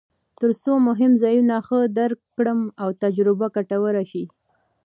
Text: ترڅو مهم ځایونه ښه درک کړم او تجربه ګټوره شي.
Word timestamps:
ترڅو 0.39 0.73
مهم 0.87 1.11
ځایونه 1.23 1.55
ښه 1.67 1.79
درک 1.99 2.19
کړم 2.35 2.59
او 2.81 2.89
تجربه 3.03 3.47
ګټوره 3.55 4.03
شي. 4.11 4.23